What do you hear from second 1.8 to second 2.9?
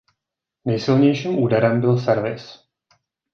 byl servis.